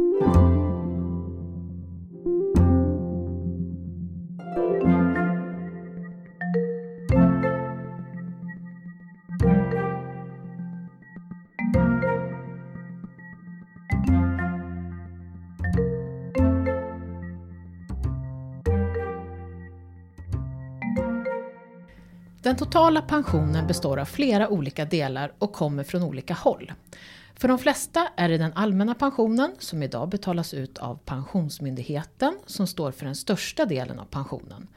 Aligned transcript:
Thank 0.00 0.34
you. 0.34 0.39
Den 22.50 22.56
totala 22.56 23.02
pensionen 23.02 23.66
består 23.66 23.98
av 23.98 24.04
flera 24.04 24.48
olika 24.48 24.84
delar 24.84 25.32
och 25.38 25.52
kommer 25.52 25.84
från 25.84 26.02
olika 26.02 26.34
håll. 26.34 26.72
För 27.34 27.48
de 27.48 27.58
flesta 27.58 28.08
är 28.16 28.28
det 28.28 28.38
den 28.38 28.52
allmänna 28.52 28.94
pensionen 28.94 29.54
som 29.58 29.82
idag 29.82 30.08
betalas 30.08 30.54
ut 30.54 30.78
av 30.78 30.98
Pensionsmyndigheten 31.04 32.38
som 32.46 32.66
står 32.66 32.92
för 32.92 33.04
den 33.04 33.16
största 33.16 33.64
delen 33.64 33.98
av 33.98 34.04
pensionen. 34.04 34.68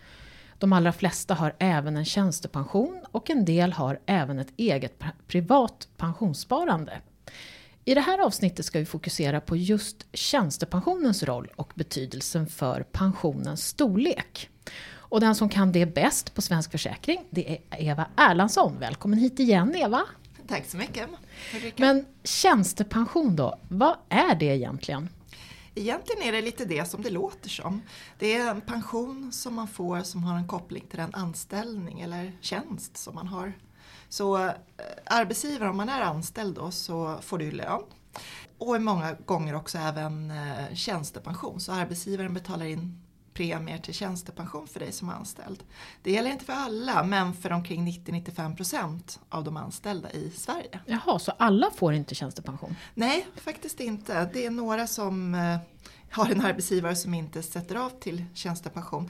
De 0.60 0.74
allra 0.74 0.92
flesta 0.92 1.34
har 1.34 1.56
även 1.60 1.98
en 1.98 2.06
tjänstepension 2.06 3.02
och 3.12 3.30
en 3.30 3.46
del 3.46 3.74
har 3.74 4.00
även 4.06 4.40
ett 4.40 4.54
eget 4.58 5.04
privat 5.28 5.88
pensionssparande. 5.98 7.02
I 7.86 7.94
det 7.94 8.02
här 8.02 8.20
avsnittet 8.20 8.66
ska 8.66 8.80
vi 8.80 8.86
fokusera 8.86 9.42
på 9.42 9.56
just 9.56 10.08
tjänstepensionens 10.14 11.24
roll 11.24 11.52
och 11.56 11.72
betydelsen 11.76 12.48
för 12.48 12.84
pensionens 12.84 13.68
storlek. 13.68 14.50
Och 15.14 15.20
den 15.20 15.36
som 15.36 15.50
kan 15.50 15.72
det 15.72 15.86
bäst 15.86 16.34
på 16.34 16.42
Svensk 16.42 16.72
Försäkring, 16.72 17.26
det 17.30 17.52
är 17.52 17.60
Eva 17.90 18.08
Erlandsson. 18.18 18.80
Välkommen 18.80 19.20
hit 19.20 19.40
igen 19.40 19.76
Eva! 19.76 20.02
Tack 20.48 20.66
så 20.66 20.78
mycket! 20.78 21.10
Men 21.76 22.06
tjänstepension 22.24 23.36
då, 23.36 23.60
vad 23.70 23.96
är 24.10 24.36
det 24.36 24.46
egentligen? 24.46 25.10
Egentligen 25.76 26.24
är 26.24 26.32
det 26.32 26.42
lite 26.42 26.66
det 26.66 26.90
som 26.90 27.02
det 27.02 27.10
låter 27.10 27.50
som. 27.50 27.82
Det 28.20 28.36
är 28.36 28.50
en 28.50 28.62
pension 28.62 29.32
som 29.32 29.54
man 29.56 29.68
får 29.68 30.02
som 30.02 30.24
har 30.24 30.38
en 30.38 30.48
koppling 30.48 30.86
till 30.90 31.00
den 31.00 31.14
anställning 31.14 32.02
eller 32.02 32.32
tjänst 32.42 32.98
som 32.98 33.16
man 33.16 33.28
har. 33.28 33.54
Så 34.10 34.46
eh, 34.46 34.52
arbetsgivare, 35.06 35.70
om 35.70 35.78
man 35.78 35.90
är 35.90 36.02
anställd 36.02 36.56
då, 36.56 36.72
så 36.72 37.18
får 37.22 37.38
du 37.38 37.52
lön. 37.52 37.82
Och 38.58 38.82
många 38.82 39.14
gånger 39.26 39.56
också 39.56 39.78
även 39.78 40.32
eh, 40.32 40.74
tjänstepension, 40.74 41.60
så 41.60 41.72
arbetsgivaren 41.72 42.34
betalar 42.34 42.66
in 42.66 43.03
premier 43.34 43.78
till 43.78 43.94
tjänstepension 43.94 44.68
för 44.68 44.80
dig 44.80 44.92
som 44.92 45.10
anställd. 45.10 45.64
Det 46.04 46.12
gäller 46.12 46.32
inte 46.32 46.46
för 46.46 46.54
alla 46.54 47.04
men 47.04 47.34
för 47.34 47.52
omkring 47.52 47.88
90-95% 47.88 49.20
av 49.30 49.44
de 49.44 49.58
anställda 49.58 50.12
i 50.12 50.32
Sverige. 50.32 50.80
Jaha, 50.86 51.20
så 51.20 51.32
alla 51.38 51.72
får 51.72 51.94
inte 51.94 52.16
tjänstepension? 52.16 52.76
Nej, 52.94 53.28
faktiskt 53.36 53.80
inte. 53.80 54.30
Det 54.34 54.46
är 54.46 54.50
några 54.50 54.88
som 54.88 55.36
eh, 55.36 55.58
har 56.10 56.32
en 56.32 56.42
arbetsgivare 56.42 56.96
som 56.96 57.14
inte 57.14 57.44
sätter 57.44 57.76
av 57.76 57.90
till 57.90 58.26
tjänstepension. 58.34 59.10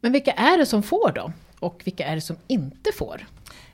Men 0.00 0.12
vilka 0.12 0.32
är 0.32 0.58
det 0.58 0.66
som 0.66 0.82
får 0.82 1.12
då? 1.12 1.32
Och 1.58 1.82
vilka 1.84 2.06
är 2.06 2.14
det 2.14 2.20
som 2.20 2.36
inte 2.46 2.92
får? 2.92 3.26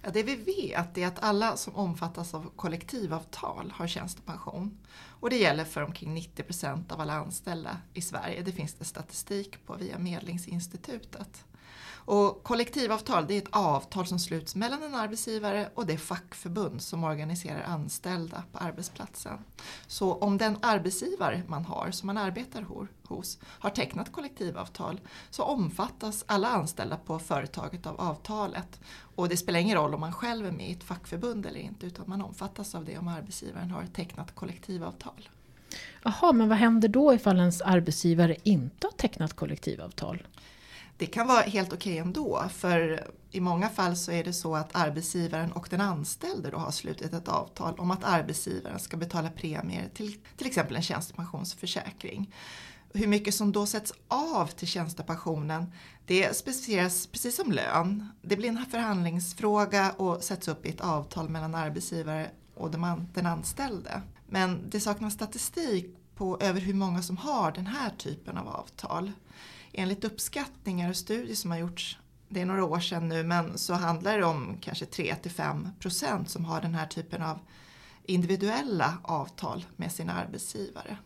Ja, 0.05 0.10
det 0.10 0.22
vi 0.22 0.36
vet 0.36 0.98
är 0.98 1.06
att 1.06 1.22
alla 1.22 1.56
som 1.56 1.77
omfattas 1.77 2.34
av 2.34 2.50
kollektivavtal 2.56 3.72
har 3.77 3.86
tjänstepension. 3.86 4.78
Och 5.20 5.30
det 5.30 5.36
gäller 5.36 5.64
för 5.64 5.83
omkring 5.83 6.14
90 6.14 6.42
procent 6.42 6.92
av 6.92 7.00
alla 7.00 7.12
anställda 7.12 7.78
i 7.94 8.00
Sverige. 8.00 8.42
Det 8.42 8.52
finns 8.52 8.75
det 8.75 8.84
statistik 8.84 9.66
på 9.66 9.75
via 9.75 9.98
Medlingsinstitutet. 9.98 11.44
Och 12.06 12.42
kollektivavtal 12.42 13.27
det 13.27 13.34
är 13.34 13.38
ett 13.38 13.48
avtal 13.50 14.06
som 14.06 14.19
sluts 14.19 14.56
mellan 14.56 14.83
en 14.83 14.94
arbetsgivare 14.94 15.69
och 15.74 15.86
det 15.86 15.98
fackförbund 15.98 16.83
som 16.83 17.05
organiserar 17.05 17.62
anställda 17.62 18.42
på 18.52 18.58
arbetsplatsen. 18.58 19.38
Så 19.86 20.14
om 20.14 20.38
den 20.38 20.58
arbetsgivare 20.62 21.42
man 21.48 21.64
har, 21.64 21.91
som 21.91 22.06
man 22.06 22.19
arbetar 22.19 22.66
hos, 23.05 23.38
har 23.44 23.70
tecknat 23.70 24.12
kollektivavtal 24.12 25.00
så 25.30 25.42
omfattas 25.42 26.25
alla 26.27 26.48
anställda 26.48 26.97
på 26.97 27.19
företaget 27.19 27.87
av 27.87 28.00
avtalet. 28.00 28.81
Och 29.16 29.28
det 29.28 29.36
spelar 29.36 29.60
ingen 29.60 29.76
roll 29.76 29.94
om 29.94 30.00
man 30.00 30.12
själv 30.12 30.47
är 30.47 30.53
med 30.53 30.69
i 30.69 30.72
ett 30.72 30.84
fackförbund 30.84 31.47
eller 31.47 31.60
inte 31.60 31.86
utan 31.86 32.04
man 32.09 32.22
omfattas 32.22 32.75
av 32.75 32.84
det 32.84 32.98
om 32.98 33.09
arbetsgivaren 33.09 33.71
har 33.71 33.86
tecknat 33.86 34.34
kollektivavtal. 34.34 35.28
Jaha, 36.03 36.32
men 36.32 36.48
vad 36.48 36.59
händer 36.59 36.88
då 36.88 37.15
ifall 37.15 37.38
ens 37.38 37.60
arbetsgivare 37.60 38.36
inte 38.42 38.86
har 38.86 38.92
tecknat 38.92 39.32
kollektivavtal? 39.32 40.22
Det 40.97 41.06
kan 41.06 41.27
vara 41.27 41.41
helt 41.41 41.72
okej 41.72 41.93
okay 41.93 42.06
ändå 42.06 42.44
för 42.55 43.09
i 43.31 43.41
många 43.41 43.69
fall 43.69 43.97
så 43.97 44.12
är 44.12 44.25
det 44.25 44.32
så 44.32 44.56
att 44.56 44.77
arbetsgivaren 44.77 45.53
och 45.53 45.66
den 45.71 45.81
anställde 45.81 46.50
då 46.50 46.56
har 46.59 46.71
slutit 46.71 47.12
ett 47.12 47.28
avtal 47.28 47.75
om 47.78 47.91
att 47.91 48.05
arbetsgivaren 48.05 48.78
ska 48.78 48.97
betala 48.97 49.31
premier 49.31 49.88
till 49.94 50.16
till 50.37 50.47
exempel 50.47 50.77
en 50.77 50.83
tjänstepensionsförsäkring. 50.83 52.34
Hur 52.93 53.06
mycket 53.06 53.34
som 53.34 53.53
då 53.53 53.66
sätts 53.66 53.93
av 54.09 54.47
till 54.47 54.69
tjänstepensionen 54.69 55.72
det 56.06 56.37
specificeras 56.37 57.06
precis 57.06 57.37
som 57.37 57.53
lön. 57.53 58.09
Det 58.22 58.37
blir 58.37 58.49
en 58.49 58.66
förhandlingsfråga 58.71 59.91
och 59.91 60.22
sätts 60.22 60.49
upp 60.49 60.66
i 60.66 60.69
ett 60.69 60.81
avtal 60.81 61.28
mellan 61.28 61.54
arbetsgivare 61.54 62.31
och 62.54 62.71
den 63.15 63.27
anställde. 63.27 64.03
Men 64.27 64.71
det 64.71 64.81
saknas 64.81 65.15
statistik 65.15 65.97
på 66.15 66.38
över 66.41 66.60
hur 66.60 66.75
många 66.75 67.03
som 67.03 67.16
har 67.16 67.53
den 67.53 67.66
här 67.66 67.91
typen 67.91 68.38
av 68.38 68.49
avtal 68.49 69.12
enligt 69.74 70.04
uppskattningar 70.04 70.90
och 70.90 70.96
studier 70.96 71.34
som 71.34 71.50
har 71.50 71.58
gjorts, 71.58 71.98
det 72.28 72.40
är 72.40 72.46
några 72.46 72.64
år 72.64 72.80
sedan 72.80 73.08
nu, 73.08 73.22
men 73.22 73.58
så 73.58 73.74
handlar 73.74 74.18
det 74.18 74.24
om 74.24 74.56
kanske 74.60 74.84
3-5 74.84 75.68
procent 75.80 76.30
som 76.30 76.44
har 76.44 76.60
den 76.60 76.74
här 76.74 76.86
typen 76.86 77.22
av 77.22 77.38
individuella 78.04 78.98
avtal 79.02 79.64
med 79.76 79.92
sina 79.92 80.12
arbetsgivare. 80.12 80.96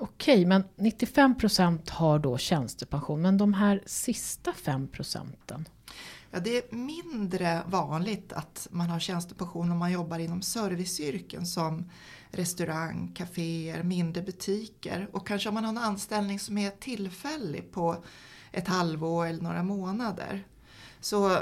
Okej, 0.00 0.46
men 0.46 0.64
95 0.76 1.38
procent 1.38 1.90
har 1.90 2.18
då 2.18 2.38
tjänstepension, 2.38 3.22
men 3.22 3.38
de 3.38 3.54
här 3.54 3.82
sista 3.86 4.52
5 4.52 4.88
procenten? 4.88 5.68
Ja, 6.30 6.40
det 6.40 6.56
är 6.56 6.74
mindre 6.76 7.62
vanligt 7.66 8.32
att 8.32 8.68
man 8.70 8.90
har 8.90 9.00
tjänstepension 9.00 9.70
om 9.70 9.78
man 9.78 9.92
jobbar 9.92 10.18
inom 10.18 10.42
serviceyrken 10.42 11.46
som 11.46 11.90
restaurang, 12.32 13.12
kaféer, 13.14 13.82
mindre 13.82 14.22
butiker 14.22 15.08
och 15.12 15.26
kanske 15.26 15.48
om 15.48 15.54
man 15.54 15.64
har 15.64 15.70
en 15.70 15.78
anställning 15.78 16.38
som 16.38 16.58
är 16.58 16.70
tillfällig 16.70 17.72
på 17.72 18.04
ett 18.52 18.68
halvår 18.68 19.26
eller 19.26 19.42
några 19.42 19.62
månader. 19.62 20.44
Så 21.00 21.38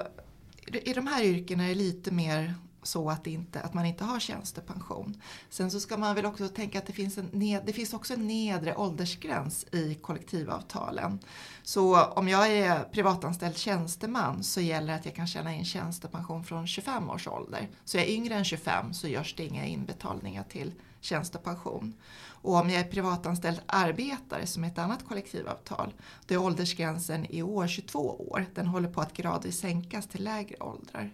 i 0.66 0.93
de 0.93 1.06
här 1.06 1.25
yrkena 1.25 1.65
är 1.65 1.69
det 1.69 1.75
lite 1.75 2.10
mer 2.10 2.54
så 2.83 3.11
att, 3.11 3.27
inte, 3.27 3.61
att 3.61 3.75
man 3.75 3.87
inte 3.87 4.05
har 4.05 4.21
tjänstepension. 4.21 5.22
Sen 5.50 5.71
så 5.71 5.81
ska 5.81 5.97
man 5.97 6.15
väl 6.15 6.27
också 6.27 6.49
tänka 6.49 6.78
att 6.78 6.87
det 6.87 6.93
finns, 6.93 7.19
en 7.19 7.27
ned, 7.33 7.62
det 7.66 7.72
finns 7.72 7.94
också 7.94 8.15
en 8.15 8.27
nedre 8.27 8.77
åldersgräns 8.77 9.66
i 9.72 9.94
kollektivavtalen. 9.94 11.19
Så 11.62 12.05
om 12.05 12.28
jag 12.28 12.49
är 12.49 12.84
privatanställd 12.84 13.56
tjänsteman 13.56 14.44
så 14.44 14.61
gäller 14.61 14.87
det 14.87 14.94
att 14.94 15.05
jag 15.05 15.15
kan 15.15 15.27
tjäna 15.27 15.55
in 15.55 15.65
tjänstepension 15.65 16.44
från 16.44 16.67
25 16.67 17.11
års 17.11 17.28
ålder. 17.28 17.69
Så 17.84 17.99
är 17.99 18.03
jag 18.03 18.11
yngre 18.11 18.34
än 18.34 18.44
25 18.44 18.94
så 18.94 19.09
görs 19.09 19.34
det 19.34 19.47
inga 19.47 19.67
inbetalningar 19.67 20.44
till 20.49 20.72
tjänstepension. 21.00 21.94
Och 22.41 22.55
om 22.55 22.71
jag 22.71 22.81
är 22.81 22.91
privatanställd 22.91 23.61
arbetare 23.67 24.47
som 24.47 24.65
är 24.65 24.69
ett 24.69 24.78
annat 24.78 25.09
kollektivavtal, 25.09 25.94
då 26.27 26.34
är 26.34 26.38
åldersgränsen 26.38 27.27
i 27.27 27.43
år 27.43 27.67
22 27.67 27.99
år. 27.99 28.47
Den 28.55 28.67
håller 28.67 28.88
på 28.88 29.00
att 29.00 29.17
gradvis 29.17 29.59
sänkas 29.59 30.06
till 30.06 30.25
lägre 30.25 30.56
åldrar. 30.61 31.12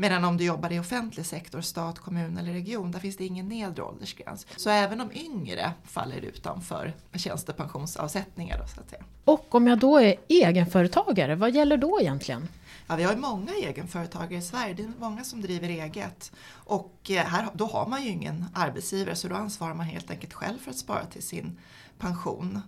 Medan 0.00 0.24
om 0.24 0.36
du 0.36 0.44
jobbar 0.44 0.72
i 0.72 0.78
offentlig 0.78 1.26
sektor, 1.26 1.60
stat, 1.60 1.98
kommun 1.98 2.38
eller 2.38 2.52
region, 2.52 2.90
där 2.92 2.98
finns 2.98 3.16
det 3.16 3.24
ingen 3.24 3.48
nedre 3.48 3.82
åldersgräns. 3.82 4.46
Så 4.56 4.70
även 4.70 4.98
de 4.98 5.12
yngre 5.12 5.72
faller 5.84 6.20
utanför 6.20 6.92
tjänstepensionsavsättningar. 7.14 8.58
Då, 8.58 8.66
så 8.66 8.80
att 8.80 8.90
säga. 8.90 9.04
Och 9.24 9.54
om 9.54 9.66
jag 9.66 9.78
då 9.78 10.00
är 10.00 10.14
egenföretagare, 10.28 11.34
vad 11.34 11.54
gäller 11.54 11.76
då 11.76 12.00
egentligen? 12.00 12.48
Ja, 12.86 12.96
vi 12.96 13.02
har 13.02 13.16
många 13.16 13.52
egenföretagare 13.52 14.38
i 14.38 14.42
Sverige, 14.42 14.74
det 14.74 14.82
är 14.82 14.92
många 14.98 15.24
som 15.24 15.40
driver 15.40 15.68
eget. 15.68 16.32
Och 16.52 17.10
eh, 17.10 17.24
här, 17.24 17.48
då 17.54 17.66
har 17.66 17.86
man 17.86 18.04
ju 18.04 18.08
ingen 18.08 18.44
arbetsgivare 18.54 19.16
så 19.16 19.28
då 19.28 19.34
ansvarar 19.34 19.74
man 19.74 19.86
helt 19.86 20.10
enkelt 20.10 20.32
själv 20.32 20.58
för 20.58 20.70
att 20.70 20.78
spara 20.78 21.04
till 21.04 21.22
sin 21.22 21.58
pension. 21.98 22.60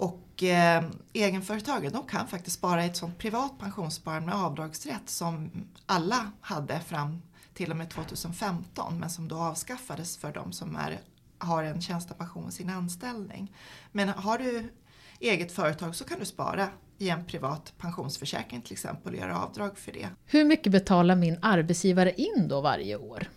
Och 0.00 0.42
eh, 0.42 0.84
egenföretagare 1.12 1.90
de 1.90 2.06
kan 2.06 2.28
faktiskt 2.28 2.56
spara 2.56 2.84
i 2.84 2.86
ett 2.86 2.96
sånt 2.96 3.18
privat 3.18 3.58
pensionssparande 3.58 4.26
med 4.26 4.34
avdragsrätt 4.34 5.10
som 5.10 5.50
alla 5.86 6.30
hade 6.40 6.80
fram 6.80 7.22
till 7.54 7.70
och 7.70 7.76
med 7.76 7.90
2015 7.90 8.98
men 9.00 9.10
som 9.10 9.28
då 9.28 9.36
avskaffades 9.36 10.16
för 10.16 10.32
de 10.32 10.52
som 10.52 10.76
är, 10.76 11.00
har 11.38 11.64
en 11.64 11.80
tjänstepension 11.80 12.48
i 12.48 12.52
sin 12.52 12.70
anställning. 12.70 13.52
Men 13.92 14.08
har 14.08 14.38
du 14.38 14.72
eget 15.18 15.52
företag 15.52 15.96
så 15.96 16.04
kan 16.04 16.18
du 16.18 16.24
spara 16.24 16.68
i 16.98 17.10
en 17.10 17.24
privat 17.24 17.72
pensionsförsäkring 17.78 18.62
till 18.62 18.72
exempel 18.72 19.12
och 19.12 19.18
göra 19.18 19.38
avdrag 19.38 19.78
för 19.78 19.92
det. 19.92 20.08
Hur 20.26 20.44
mycket 20.44 20.72
betalar 20.72 21.16
min 21.16 21.38
arbetsgivare 21.42 22.12
in 22.12 22.48
då 22.48 22.60
varje 22.60 22.96
år? 22.96 23.28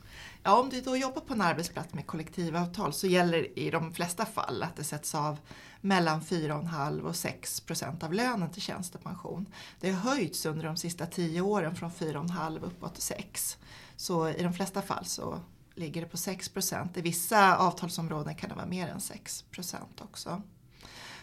Ja, 0.45 0.59
om 0.59 0.69
du 0.69 0.81
då 0.81 0.97
jobbar 0.97 1.21
på 1.21 1.33
en 1.33 1.41
arbetsplats 1.41 1.93
med 1.93 2.07
kollektivavtal 2.07 2.93
så 2.93 3.07
gäller 3.07 3.59
i 3.59 3.69
de 3.69 3.93
flesta 3.93 4.25
fall 4.25 4.63
att 4.63 4.75
det 4.75 4.83
sätts 4.83 5.15
av 5.15 5.39
mellan 5.81 6.21
4,5 6.21 7.01
och 7.01 7.15
6 7.15 7.59
procent 7.59 8.03
av 8.03 8.13
lönen 8.13 8.49
till 8.51 8.61
tjänstepension. 8.61 9.45
Det 9.79 9.91
har 9.91 10.11
höjts 10.11 10.45
under 10.45 10.65
de 10.65 10.77
sista 10.77 11.05
tio 11.05 11.41
åren 11.41 11.75
från 11.75 11.91
4,5 11.91 12.65
uppåt 12.65 12.93
till 12.93 13.03
6. 13.03 13.57
Så 13.95 14.29
i 14.29 14.43
de 14.43 14.53
flesta 14.53 14.81
fall 14.81 15.05
så 15.05 15.39
ligger 15.75 16.01
det 16.01 16.07
på 16.07 16.17
6 16.17 16.49
procent. 16.49 16.97
I 16.97 17.01
vissa 17.01 17.57
avtalsområden 17.57 18.35
kan 18.35 18.49
det 18.49 18.55
vara 18.55 18.65
mer 18.65 18.87
än 18.87 19.01
6 19.01 19.41
procent 19.41 20.01
också. 20.01 20.41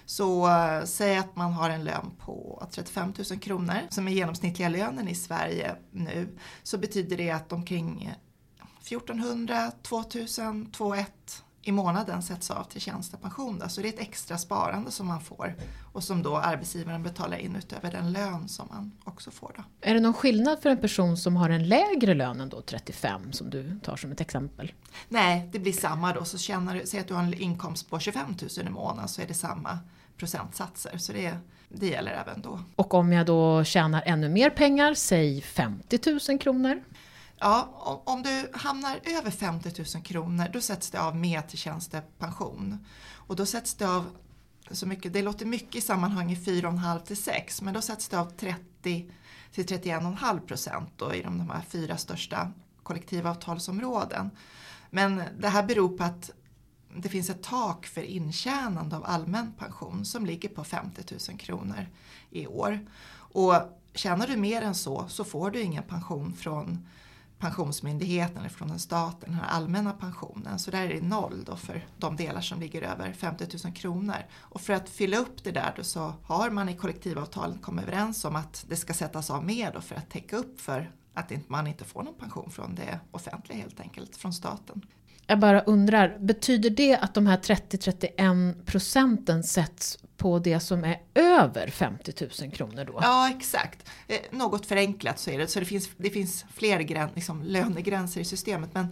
Så 0.06 0.48
äh, 0.48 0.84
säg 0.84 1.16
att 1.16 1.36
man 1.36 1.52
har 1.52 1.70
en 1.70 1.84
lön 1.84 2.10
på 2.18 2.68
35 2.70 3.12
000 3.30 3.40
kronor 3.40 3.80
som 3.90 4.08
är 4.08 4.12
genomsnittliga 4.12 4.68
lönen 4.68 5.08
i 5.08 5.14
Sverige 5.14 5.76
nu. 5.90 6.38
Så 6.62 6.78
betyder 6.78 7.16
det 7.16 7.30
att 7.30 7.52
omkring 7.52 8.14
1400, 8.90 9.72
2000, 9.82 10.70
2100 10.70 11.06
i 11.62 11.72
månaden 11.72 12.22
sätts 12.22 12.50
av 12.50 12.64
till 12.64 12.80
tjänstepension. 12.80 13.62
Så 13.68 13.80
det 13.80 13.88
är 13.88 13.92
ett 13.92 14.00
extra 14.00 14.38
sparande 14.38 14.90
som 14.90 15.06
man 15.06 15.20
får 15.20 15.54
och 15.92 16.04
som 16.04 16.22
då 16.22 16.36
arbetsgivaren 16.36 17.02
betalar 17.02 17.36
in 17.36 17.56
utöver 17.56 17.90
den 17.90 18.12
lön 18.12 18.48
som 18.48 18.68
man 18.70 18.92
också 19.04 19.30
får. 19.30 19.52
Då. 19.56 19.62
Är 19.80 19.94
det 19.94 20.00
någon 20.00 20.14
skillnad 20.14 20.62
för 20.62 20.70
en 20.70 20.78
person 20.78 21.16
som 21.16 21.36
har 21.36 21.50
en 21.50 21.68
lägre 21.68 22.14
lön 22.14 22.40
än 22.40 22.48
då 22.48 22.60
35 22.60 23.32
som 23.32 23.50
du 23.50 23.78
tar 23.82 23.96
som 23.96 24.12
ett 24.12 24.20
exempel? 24.20 24.72
Nej, 25.08 25.48
det 25.52 25.58
blir 25.58 25.72
samma 25.72 26.12
då. 26.12 26.24
Så 26.24 26.38
tjänar 26.38 26.74
du, 26.74 26.86
säg 26.86 27.00
att 27.00 27.08
du 27.08 27.14
har 27.14 27.22
en 27.22 27.34
inkomst 27.34 27.90
på 27.90 27.98
25 27.98 28.36
000 28.58 28.66
i 28.66 28.70
månaden 28.70 29.08
så 29.08 29.22
är 29.22 29.26
det 29.26 29.34
samma 29.34 29.78
procentsatser. 30.16 30.98
Så 30.98 31.12
det, 31.12 31.36
det 31.68 31.86
gäller 31.86 32.12
även 32.12 32.42
då. 32.42 32.60
Och 32.76 32.94
om 32.94 33.12
jag 33.12 33.26
då 33.26 33.64
tjänar 33.64 34.02
ännu 34.06 34.28
mer 34.28 34.50
pengar, 34.50 34.94
säg 34.94 35.40
50 35.40 35.98
000 36.28 36.38
kronor? 36.38 36.82
Ja, 37.42 38.02
om 38.06 38.22
du 38.22 38.50
hamnar 38.52 39.00
över 39.04 39.30
50 39.30 39.72
000 39.94 40.04
kronor 40.04 40.46
då 40.52 40.60
sätts 40.60 40.90
det 40.90 41.00
av 41.00 41.16
mer 41.16 41.42
till 41.42 41.58
tjänstepension. 41.58 42.86
Och 43.14 43.36
då 43.36 43.46
sätts 43.46 43.74
det 43.74 43.88
av 43.88 44.06
så 44.70 44.86
mycket, 44.86 45.12
det 45.12 45.22
låter 45.22 45.46
mycket 45.46 45.74
i 45.74 45.80
sammanhanget 45.80 46.38
4,5 46.38 47.00
till 47.00 47.16
6 47.16 47.62
men 47.62 47.74
då 47.74 47.80
sätts 47.80 48.08
det 48.08 48.20
av 48.20 48.30
30 48.30 49.10
till 49.52 49.66
31,5 49.66 50.40
procent 50.40 51.02
i 51.14 51.22
de, 51.22 51.38
de 51.38 51.50
här 51.50 51.62
fyra 51.68 51.96
största 51.96 52.52
kollektivavtalsområden. 52.82 54.30
Men 54.90 55.22
det 55.38 55.48
här 55.48 55.62
beror 55.62 55.98
på 55.98 56.04
att 56.04 56.30
det 56.96 57.08
finns 57.08 57.30
ett 57.30 57.42
tak 57.42 57.86
för 57.86 58.02
intjänande 58.02 58.96
av 58.96 59.04
allmän 59.06 59.52
pension 59.58 60.04
som 60.04 60.26
ligger 60.26 60.48
på 60.48 60.64
50 60.64 61.02
000 61.28 61.38
kronor 61.38 61.86
i 62.30 62.46
år. 62.46 62.86
Och 63.12 63.54
tjänar 63.94 64.26
du 64.26 64.36
mer 64.36 64.62
än 64.62 64.74
så 64.74 65.08
så 65.08 65.24
får 65.24 65.50
du 65.50 65.60
ingen 65.60 65.82
pension 65.82 66.32
från 66.32 66.86
Pensionsmyndigheten 67.40 68.50
från 68.50 68.68
den 68.68 68.78
staten, 68.78 69.30
den 69.30 69.34
här 69.34 69.48
allmänna 69.48 69.92
pensionen. 69.92 70.58
Så 70.58 70.70
där 70.70 70.82
är 70.82 70.88
det 70.88 71.02
noll 71.02 71.44
då 71.44 71.56
för 71.56 71.86
de 71.98 72.16
delar 72.16 72.40
som 72.40 72.60
ligger 72.60 72.82
över 72.82 73.12
50 73.12 73.46
000 73.64 73.74
kronor. 73.74 74.16
Och 74.38 74.60
för 74.60 74.72
att 74.72 74.88
fylla 74.88 75.16
upp 75.16 75.44
det 75.44 75.50
där 75.50 75.74
då 75.76 75.84
så 75.84 76.14
har 76.24 76.50
man 76.50 76.68
i 76.68 76.76
kollektivavtalet 76.76 77.62
kommit 77.62 77.82
överens 77.82 78.24
om 78.24 78.36
att 78.36 78.64
det 78.68 78.76
ska 78.76 78.94
sättas 78.94 79.30
av 79.30 79.44
mer 79.44 79.72
då 79.72 79.80
för 79.80 79.94
att 79.94 80.10
täcka 80.10 80.36
upp 80.36 80.60
för 80.60 80.92
att 81.14 81.32
man 81.48 81.66
inte 81.66 81.84
får 81.84 82.02
någon 82.02 82.14
pension 82.14 82.50
från 82.50 82.74
det 82.74 83.00
offentliga 83.10 83.58
helt 83.58 83.80
enkelt, 83.80 84.16
från 84.16 84.32
staten. 84.32 84.86
Jag 85.30 85.38
bara 85.38 85.60
undrar, 85.60 86.18
betyder 86.20 86.70
det 86.70 86.96
att 86.96 87.14
de 87.14 87.26
här 87.26 87.36
30-31 87.36 88.64
procenten 88.64 89.42
sätts 89.42 89.98
på 90.16 90.38
det 90.38 90.60
som 90.60 90.84
är 90.84 91.00
över 91.14 91.66
50 91.70 92.12
000 92.40 92.52
kronor 92.52 92.84
då? 92.84 92.98
Ja, 93.02 93.30
exakt. 93.30 93.88
Eh, 94.08 94.18
något 94.30 94.66
förenklat 94.66 95.18
så 95.18 95.30
är 95.30 95.38
det. 95.38 95.46
Så 95.46 95.60
det 95.60 95.66
finns, 95.66 95.90
det 95.96 96.10
finns 96.10 96.44
fler 96.54 96.80
gräns, 96.80 97.10
liksom, 97.14 97.42
lönegränser 97.42 98.20
i 98.20 98.24
systemet. 98.24 98.70
Men, 98.74 98.86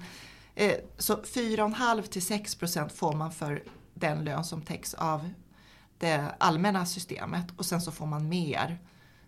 eh, 0.55 0.73
så 0.99 1.17
4,5 1.17 2.03
till 2.03 2.27
6 2.27 2.55
procent 2.55 2.93
får 2.93 3.13
man 3.13 3.33
för 3.33 3.63
den 3.95 4.25
lön 4.25 4.45
som 4.45 4.63
täcks 4.63 4.95
av 4.95 5.31
det 5.99 6.35
allmänna 6.39 6.87
systemet 6.87 7.47
och 7.57 7.67
sen 7.67 7.81
så 7.81 7.93
får 7.93 8.07
man 8.07 8.29
mer 8.29 8.79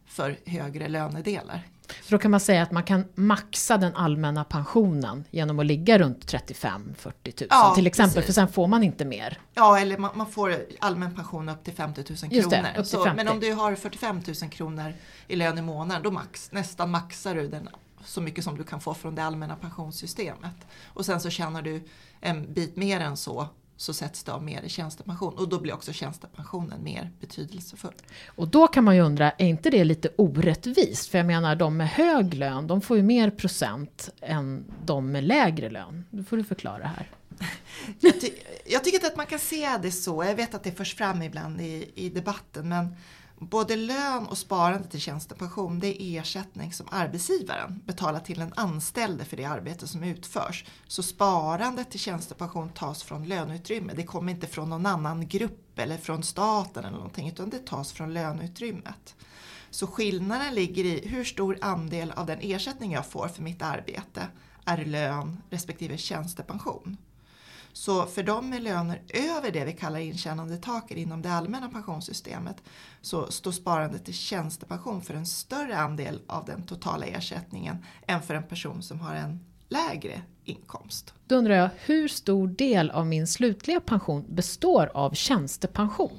för 0.07 0.39
högre 0.47 0.89
lönedelar. 0.89 1.67
Så 2.03 2.11
då 2.11 2.19
kan 2.19 2.31
man 2.31 2.41
säga 2.41 2.63
att 2.63 2.73
man 2.73 2.83
kan 2.83 3.05
maxa 3.15 3.77
den 3.77 3.97
allmänna 3.97 4.45
pensionen 4.45 5.25
genom 5.31 5.59
att 5.59 5.67
ligga 5.67 5.99
runt 5.99 6.33
35-40 6.33 6.75
000 7.05 7.47
ja, 7.51 7.73
till 7.75 7.87
exempel, 7.87 8.15
precis. 8.15 8.27
för 8.27 8.33
sen 8.33 8.49
får 8.49 8.67
man 8.67 8.83
inte 8.83 9.05
mer. 9.05 9.39
Ja, 9.55 9.79
eller 9.79 9.99
man, 9.99 10.11
man 10.15 10.27
får 10.27 10.57
allmän 10.79 11.15
pension 11.15 11.49
upp 11.49 11.65
till 11.65 11.75
50 11.75 12.05
000 12.09 12.19
kronor. 12.19 12.67
Det, 12.77 12.85
50. 12.85 13.13
men 13.17 13.29
om 13.29 13.41
du 13.41 13.53
har 13.53 13.75
45 13.75 14.23
000 14.43 14.51
kronor 14.51 14.95
i 15.27 15.37
lön 15.37 15.59
i 15.59 15.63
månaden, 15.63 16.03
då 16.03 16.11
max, 16.11 16.53
nästan 16.53 16.91
maxar 16.91 17.35
du 17.35 17.49
den 17.49 17.69
så 18.05 18.21
mycket 18.21 18.45
som 18.45 18.59
du 18.59 18.65
kan 18.65 18.81
få 18.81 18.95
från 18.95 19.15
det 19.15 19.25
allmänna 19.25 19.57
pensionssystemet. 19.57 20.67
Och 20.87 21.07
sen 21.07 21.21
så 21.21 21.31
tjänar 21.31 21.63
du 21.63 21.83
en 22.21 22.53
bit 22.53 22.77
mer 22.77 23.01
än 23.01 23.17
så 23.17 23.49
så 23.81 23.95
sätts 23.95 24.25
det 24.25 24.33
av 24.33 24.43
mer 24.43 24.63
i 24.63 24.69
tjänstepension 24.69 25.35
och 25.35 25.49
då 25.49 25.61
blir 25.61 25.75
också 25.75 25.93
tjänstepensionen 25.93 26.85
mer 26.85 27.11
betydelsefull. 27.21 27.95
Och 28.27 28.49
då 28.49 28.67
kan 28.67 28.85
man 28.85 28.97
ju 28.97 29.03
undra, 29.03 29.31
är 29.31 29.47
inte 29.47 29.71
det 29.71 29.85
lite 29.85 30.09
orättvist? 30.17 31.09
För 31.11 31.19
jag 31.19 31.27
menar, 31.27 31.57
de 31.57 31.77
med 31.77 31.89
hög 31.89 32.35
lön, 32.35 32.67
de 32.67 32.81
får 32.81 32.97
ju 32.97 33.03
mer 33.03 33.31
procent 33.31 34.11
än 34.21 34.65
de 34.85 35.13
med 35.13 35.25
lägre 35.25 35.71
lön. 35.71 36.05
Nu 36.11 36.25
får 36.25 36.37
du 36.37 36.45
förklara 36.45 36.87
här. 36.87 37.11
jag, 38.01 38.21
ty 38.21 38.31
jag 38.67 38.85
tycker 38.85 38.97
inte 38.97 39.07
att 39.07 39.17
man 39.17 39.27
kan 39.27 39.39
se 39.39 39.79
det 39.83 39.93
så. 39.93 40.25
Jag 40.25 40.35
vet 40.35 40.55
att 40.55 40.65
det 40.65 40.73
förs 40.73 40.95
fram 40.95 41.23
ibland 41.23 41.61
i, 41.61 41.91
i 41.95 42.09
debatten 42.09 42.69
men 42.69 42.97
Både 43.43 43.77
lön 43.77 44.27
och 44.27 44.39
sparande 44.39 44.89
till 44.89 45.01
tjänstepension 45.01 45.81
det 45.81 46.03
är 46.03 46.21
ersättning 46.21 46.73
som 46.73 46.87
arbetsgivaren 46.91 47.83
betalar 47.87 48.21
till 48.21 48.39
den 48.39 48.53
anställde 48.57 49.25
för 49.25 49.37
det 49.37 49.45
arbete 49.45 49.87
som 49.87 50.03
utförs. 50.03 50.65
Så 50.87 51.03
sparandet 51.03 51.91
till 51.91 52.01
tjänstepension 52.01 52.69
tas 52.69 53.03
från 53.03 53.25
löneutrymme. 53.29 53.93
Det 53.97 54.03
kommer 54.03 54.33
inte 54.33 54.47
från 54.47 54.71
någon 54.71 54.87
annan 54.87 55.29
grupp 55.29 55.79
eller 55.79 55.97
från 55.97 56.23
staten 56.23 56.85
eller 56.85 56.97
någonting 56.97 57.29
utan 57.29 57.51
det 57.51 57.67
tas 57.67 57.93
från 57.93 58.15
löneutrymmet. 58.15 59.17
Så 59.71 59.87
skillnaden 59.87 60.55
ligger 60.55 60.85
i 60.85 61.09
hur 61.09 61.25
stor 61.25 61.59
andel 61.61 62.11
av 62.11 62.27
den 62.27 62.39
ersättning 62.41 62.93
jag 62.93 63.07
får 63.07 63.29
för 63.29 63.43
mitt 63.43 63.63
arbete 63.63 64.27
är 64.65 64.85
lön 64.85 65.43
respektive 65.51 65.99
tjänstepension. 65.99 66.97
Så 67.73 68.07
för 68.07 68.23
de 68.23 68.51
med 68.51 68.63
löner 68.63 69.03
över 69.09 69.51
det 69.51 69.65
vi 69.65 69.73
kallar 69.73 69.99
intjänandetaket 69.99 70.99
inom 70.99 71.23
det 71.23 71.33
allmänna 71.33 71.69
pensionssystemet 71.69 72.63
så 73.01 73.31
står 73.31 73.53
sparandet 73.53 74.05
till 74.05 74.15
tjänstepension 74.15 75.03
för 75.03 75.15
en 75.15 75.27
större 75.27 75.77
andel 75.77 76.21
av 76.27 76.45
den 76.45 76.63
totala 76.63 77.07
ersättningen 77.07 77.77
än 78.07 78.23
för 78.23 78.35
en 78.35 78.49
person 78.49 78.83
som 78.83 79.01
har 79.01 79.15
en 79.15 79.41
lägre 79.69 80.23
inkomst. 80.45 81.15
Då 81.27 81.35
undrar 81.35 81.55
jag, 81.55 81.71
hur 81.85 82.09
stor 82.09 82.49
del 82.49 82.91
av 82.91 83.07
min 83.07 83.27
slutliga 83.27 83.81
pension 83.81 84.25
består 84.29 84.91
av 84.95 85.15
tjänstepension? 85.15 86.19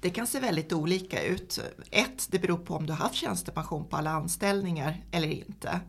Det 0.00 0.10
kan 0.10 0.26
se 0.26 0.40
väldigt 0.40 0.72
olika 0.72 1.22
ut. 1.22 1.58
Ett, 1.90 2.28
det 2.30 2.38
beror 2.38 2.58
på 2.58 2.74
om 2.74 2.86
du 2.86 2.92
har 2.92 2.98
haft 2.98 3.14
tjänstepension 3.14 3.84
på 3.84 3.96
alla 3.96 4.10
anställningar 4.10 5.04
eller 5.10 5.28
inte. 5.28 5.80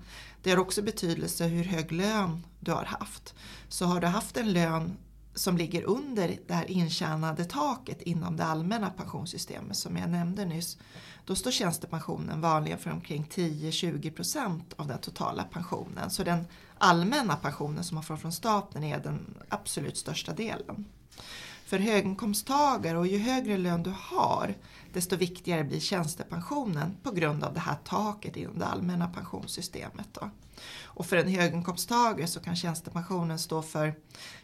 Det 0.44 0.52
har 0.52 0.58
också 0.58 0.82
betydelse 0.82 1.46
hur 1.48 1.64
hög 1.64 1.92
lön 1.92 2.46
du 2.60 2.72
har 2.72 2.86
haft. 2.86 3.36
Så 3.70 3.86
har 3.86 4.00
du 4.00 4.08
haft 4.08 4.38
en 4.38 4.54
lön 4.54 4.98
som 5.34 5.58
ligger 5.58 5.84
under 5.84 6.38
det 6.48 6.54
här 6.54 6.72
intjänade 6.72 7.46
taket 7.46 8.02
inom 8.02 8.38
det 8.38 8.44
allmänna 8.44 8.90
pensionssystemet 8.90 9.78
som 9.78 9.98
jag 9.98 10.10
nämnde 10.10 10.46
nyss. 10.46 10.78
Då 11.26 11.36
står 11.36 11.52
tjänstepensionen 11.52 12.42
vanligen 12.42 12.80
för 12.80 12.92
omkring 12.92 13.28
10-20% 13.32 14.62
av 14.76 14.88
den 14.88 15.00
totala 15.00 15.44
pensionen. 15.44 16.10
Så 16.10 16.24
den 16.24 16.48
allmänna 16.78 17.36
pensionen 17.36 17.84
som 17.84 17.96
man 17.96 18.04
får 18.04 18.18
från 18.18 18.32
staten 18.32 18.84
är 18.84 19.00
den 19.00 19.38
absolut 19.50 19.98
största 19.98 20.34
delen. 20.34 20.86
För 21.72 21.80
höginkomsttagare 21.80 22.98
och 22.98 23.08
ju 23.08 23.18
högre 23.18 23.58
lön 23.58 23.84
du 23.84 23.94
har 23.98 24.56
desto 24.94 25.16
viktigare 25.16 25.64
blir 25.64 25.80
tjänstepensionen 25.80 26.98
på 27.04 27.12
grund 27.12 27.44
av 27.44 27.54
det 27.54 27.60
här 27.60 27.76
taket 27.84 28.38
inom 28.38 28.60
det 28.60 28.66
allmänna 28.66 29.08
pensionssystemet. 29.08 30.08
Då. 30.12 30.30
Och 30.84 31.06
för 31.06 31.18
en 31.18 31.28
höginkomsttagare 31.28 32.28
så 32.28 32.40
kan 32.40 32.56
tjänstepensionen 32.56 33.40
stå 33.40 33.62
för 33.62 33.94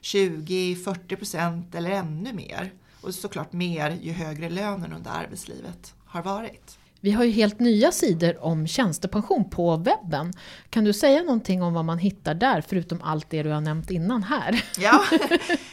20-40% 0.01 1.75
eller 1.75 1.91
ännu 1.91 2.34
mer. 2.34 2.74
Och 3.01 3.13
såklart 3.13 3.53
mer 3.53 3.91
ju 4.01 4.12
högre 4.12 4.50
lönen 4.50 4.93
under 4.93 5.12
arbetslivet 5.12 5.93
har 6.05 6.24
varit. 6.24 6.77
Vi 7.07 7.13
har 7.13 7.23
ju 7.23 7.31
helt 7.31 7.59
nya 7.59 7.91
sidor 7.91 8.43
om 8.43 8.67
tjänstepension 8.67 9.49
på 9.49 9.77
webben. 9.77 10.33
Kan 10.69 10.83
du 10.83 10.93
säga 10.93 11.23
någonting 11.23 11.63
om 11.63 11.73
vad 11.73 11.85
man 11.85 11.97
hittar 11.97 12.33
där, 12.33 12.61
förutom 12.67 13.01
allt 13.01 13.29
det 13.29 13.43
du 13.43 13.49
har 13.49 13.61
nämnt 13.61 13.91
innan 13.91 14.23
här? 14.23 14.63
Ja, 14.79 15.03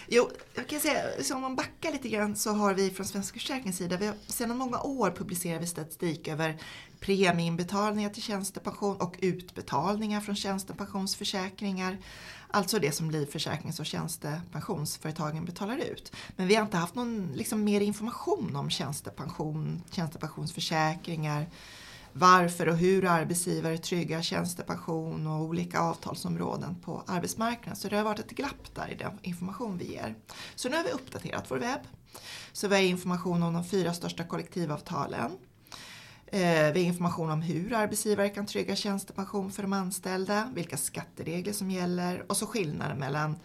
jo, 0.08 0.30
jag 0.54 0.66
kan 0.66 0.80
säga, 0.80 1.00
så 1.22 1.34
om 1.34 1.40
man 1.40 1.56
backar 1.56 1.92
lite 1.92 2.08
grann 2.08 2.36
så 2.36 2.50
har 2.50 2.74
vi 2.74 2.90
från 2.90 3.06
Svenska 3.06 3.38
försäkringens 3.38 3.76
sida, 3.76 3.96
vi 3.96 4.06
har, 4.06 4.14
sedan 4.26 4.56
många 4.56 4.80
år 4.80 5.10
publicerar 5.10 5.60
vi 5.60 5.66
statistik 5.66 6.28
över 6.28 6.56
premieinbetalningar 7.00 8.10
till 8.10 8.22
tjänstepension 8.22 8.96
och 8.96 9.16
utbetalningar 9.20 10.20
från 10.20 10.36
tjänstepensionsförsäkringar. 10.36 11.98
Alltså 12.54 12.78
det 12.78 12.92
som 12.92 13.10
livförsäkrings 13.10 13.80
och 13.80 13.86
tjänstepensionsföretagen 13.86 15.44
betalar 15.44 15.76
ut. 15.76 16.12
Men 16.36 16.48
vi 16.48 16.54
har 16.54 16.62
inte 16.62 16.76
haft 16.76 16.94
någon 16.94 17.32
liksom, 17.34 17.64
mer 17.64 17.80
information 17.80 18.56
om 18.56 18.70
tjänstepension, 18.70 19.82
tjänstepensionsförsäkringar, 19.90 21.46
varför 22.12 22.68
och 22.68 22.76
hur 22.76 23.04
arbetsgivare 23.04 23.78
tryggar 23.78 24.22
tjänstepension 24.22 25.26
och 25.26 25.40
olika 25.40 25.80
avtalsområden 25.80 26.80
på 26.80 27.02
arbetsmarknaden. 27.06 27.76
Så 27.76 27.88
det 27.88 27.96
har 27.96 28.04
varit 28.04 28.18
ett 28.18 28.30
glapp 28.30 28.74
där 28.74 28.92
i 28.92 28.94
den 28.94 29.18
information 29.22 29.78
vi 29.78 29.92
ger. 29.92 30.14
Så 30.54 30.68
nu 30.68 30.76
har 30.76 30.84
vi 30.84 30.90
uppdaterat 30.90 31.50
vår 31.50 31.58
webb. 31.58 31.80
Så 32.52 32.68
vi 32.68 32.74
har 32.74 32.82
information 32.82 33.42
om 33.42 33.54
de 33.54 33.64
fyra 33.64 33.94
största 33.94 34.24
kollektivavtalen 34.24 35.30
vi 36.34 36.70
har 36.70 36.76
information 36.76 37.30
om 37.30 37.42
hur 37.42 37.72
arbetsgivare 37.72 38.28
kan 38.28 38.46
trygga 38.46 38.76
tjänstepension 38.76 39.52
för 39.52 39.62
de 39.62 39.72
anställda, 39.72 40.50
vilka 40.54 40.76
skatteregler 40.76 41.52
som 41.52 41.70
gäller 41.70 42.24
och 42.28 42.36
så 42.36 42.46
skillnaden 42.46 42.98
mellan 42.98 43.36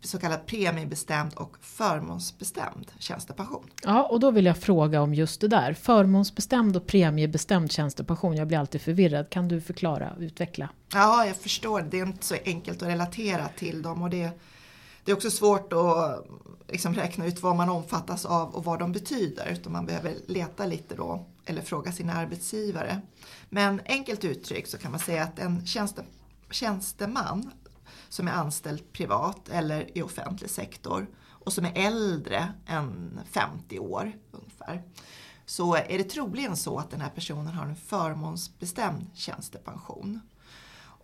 så 0.00 0.18
kallad 0.18 0.46
premiebestämd 0.46 1.34
och 1.34 1.56
förmånsbestämd 1.60 2.92
tjänstepension. 2.98 3.64
Ja, 3.82 4.02
och 4.02 4.20
då 4.20 4.30
vill 4.30 4.46
jag 4.46 4.58
fråga 4.58 5.00
om 5.00 5.14
just 5.14 5.40
det 5.40 5.48
där. 5.48 5.74
Förmånsbestämd 5.74 6.76
och 6.76 6.86
premiebestämd 6.86 7.72
tjänstepension. 7.72 8.36
Jag 8.36 8.48
blir 8.48 8.58
alltid 8.58 8.80
förvirrad. 8.80 9.30
Kan 9.30 9.48
du 9.48 9.60
förklara 9.60 10.10
och 10.10 10.20
utveckla? 10.20 10.68
Ja, 10.92 11.26
jag 11.26 11.36
förstår. 11.36 11.82
Det 11.82 12.00
är 12.00 12.06
inte 12.06 12.26
så 12.26 12.36
enkelt 12.44 12.82
att 12.82 12.88
relatera 12.88 13.48
till 13.48 13.82
dem 13.82 14.02
och 14.02 14.10
det, 14.10 14.30
det 15.04 15.12
är 15.12 15.16
också 15.16 15.30
svårt 15.30 15.72
att 15.72 16.26
liksom 16.68 16.94
räkna 16.94 17.26
ut 17.26 17.42
vad 17.42 17.56
man 17.56 17.68
omfattas 17.68 18.24
av 18.24 18.54
och 18.54 18.64
vad 18.64 18.78
de 18.78 18.92
betyder. 18.92 19.48
Utan 19.52 19.72
man 19.72 19.86
behöver 19.86 20.14
leta 20.26 20.66
lite 20.66 20.94
då 20.94 21.26
eller 21.44 21.62
fråga 21.62 21.92
sina 21.92 22.12
arbetsgivare. 22.12 23.00
Men 23.48 23.80
enkelt 23.84 24.24
uttryckt 24.24 24.70
så 24.70 24.78
kan 24.78 24.90
man 24.90 25.00
säga 25.00 25.22
att 25.22 25.38
en 25.38 25.66
tjänste, 25.66 26.04
tjänsteman 26.50 27.50
som 28.08 28.28
är 28.28 28.32
anställd 28.32 28.92
privat 28.92 29.48
eller 29.48 29.98
i 29.98 30.02
offentlig 30.02 30.50
sektor 30.50 31.06
och 31.26 31.52
som 31.52 31.64
är 31.64 31.72
äldre 31.74 32.52
än 32.66 33.20
50 33.30 33.78
år 33.78 34.12
ungefär 34.30 34.82
så 35.46 35.74
är 35.74 35.98
det 35.98 36.04
troligen 36.04 36.56
så 36.56 36.78
att 36.78 36.90
den 36.90 37.00
här 37.00 37.10
personen 37.10 37.54
har 37.54 37.66
en 37.66 37.76
förmånsbestämd 37.76 39.06
tjänstepension. 39.14 40.20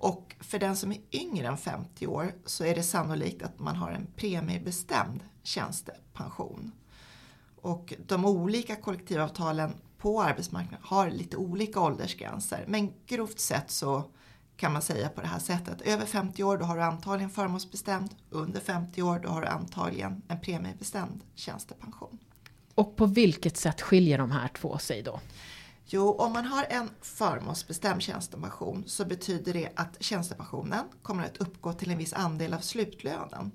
Och 0.00 0.36
för 0.40 0.58
den 0.58 0.76
som 0.76 0.92
är 0.92 0.98
yngre 1.12 1.46
än 1.46 1.56
50 1.56 2.06
år 2.06 2.32
så 2.46 2.64
är 2.64 2.74
det 2.74 2.82
sannolikt 2.82 3.42
att 3.42 3.58
man 3.58 3.76
har 3.76 3.90
en 3.90 4.06
premiebestämd 4.16 5.20
tjänstepension. 5.42 6.72
Och 7.56 7.94
de 8.06 8.24
olika 8.24 8.76
kollektivavtalen 8.76 9.72
på 9.98 10.22
arbetsmarknaden 10.22 10.80
har 10.82 11.10
lite 11.10 11.36
olika 11.36 11.80
åldersgränser 11.80 12.64
men 12.68 12.92
grovt 13.06 13.40
sett 13.40 13.70
så 13.70 14.04
kan 14.56 14.72
man 14.72 14.82
säga 14.82 15.08
på 15.08 15.20
det 15.20 15.26
här 15.26 15.38
sättet. 15.38 15.80
Över 15.80 16.06
50 16.06 16.42
år 16.44 16.58
då 16.58 16.64
har 16.64 16.76
du 16.76 16.82
antagligen 16.82 17.30
förmånsbestämd, 17.30 18.14
under 18.30 18.60
50 18.60 19.02
år 19.02 19.18
då 19.18 19.28
har 19.28 19.40
du 19.40 19.48
antagligen 19.48 20.22
en 20.28 20.40
premiebestämd 20.40 21.20
tjänstepension. 21.34 22.18
Och 22.74 22.96
på 22.96 23.06
vilket 23.06 23.56
sätt 23.56 23.80
skiljer 23.80 24.18
de 24.18 24.30
här 24.30 24.48
två 24.48 24.78
sig 24.78 25.02
då? 25.02 25.20
Jo, 25.92 26.12
om 26.12 26.32
man 26.32 26.44
har 26.44 26.66
en 26.70 26.90
förmånsbestämd 27.00 28.02
tjänstepension 28.02 28.84
så 28.86 29.04
betyder 29.04 29.52
det 29.52 29.70
att 29.76 29.96
tjänstepensionen 30.00 30.84
kommer 31.02 31.24
att 31.24 31.36
uppgå 31.36 31.72
till 31.72 31.90
en 31.90 31.98
viss 31.98 32.12
andel 32.12 32.54
av 32.54 32.58
slutlönen. 32.58 33.50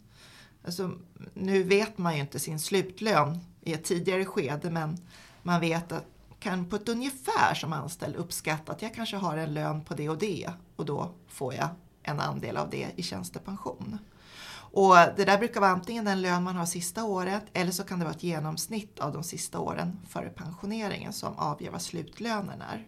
Alltså, 0.65 0.91
nu 1.33 1.63
vet 1.63 1.97
man 1.97 2.15
ju 2.15 2.21
inte 2.21 2.39
sin 2.39 2.59
slutlön 2.59 3.39
i 3.61 3.73
ett 3.73 3.83
tidigare 3.83 4.25
skede 4.25 4.69
men 4.69 4.97
man 5.43 5.61
vet 5.61 5.91
att 5.91 6.05
kan 6.39 6.65
på 6.65 6.75
ett 6.75 6.89
ungefär 6.89 7.53
som 7.53 7.73
anställd 7.73 8.15
uppskatta 8.15 8.71
att 8.71 8.81
jag 8.81 8.93
kanske 8.93 9.17
har 9.17 9.37
en 9.37 9.53
lön 9.53 9.83
på 9.85 9.93
det 9.93 10.09
och 10.09 10.17
det 10.17 10.49
och 10.75 10.85
då 10.85 11.11
får 11.27 11.53
jag 11.53 11.69
en 12.03 12.19
andel 12.19 12.57
av 12.57 12.69
det 12.69 12.87
i 12.95 13.03
tjänstepension. 13.03 13.99
Och 14.75 14.95
det 15.17 15.25
där 15.25 15.37
brukar 15.37 15.61
vara 15.61 15.71
antingen 15.71 16.05
den 16.05 16.21
lön 16.21 16.43
man 16.43 16.55
har 16.55 16.65
sista 16.65 17.03
året 17.03 17.43
eller 17.53 17.71
så 17.71 17.83
kan 17.83 17.99
det 17.99 18.05
vara 18.05 18.15
ett 18.15 18.23
genomsnitt 18.23 18.99
av 18.99 19.13
de 19.13 19.23
sista 19.23 19.59
åren 19.59 19.99
före 20.07 20.29
pensioneringen 20.29 21.13
som 21.13 21.37
avgör 21.37 21.71
vad 21.71 21.81
slutlönen 21.81 22.61
är. 22.61 22.87